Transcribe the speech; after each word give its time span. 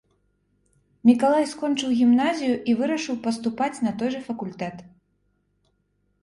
Мікалай 1.09 1.45
скончыў 1.51 1.89
гімназію 1.99 2.55
і 2.73 2.75
вырашыў 2.79 3.15
паступаць 3.27 3.81
на 3.89 3.93
той 4.01 4.09
жа 4.15 4.21
факультэт. 4.31 4.83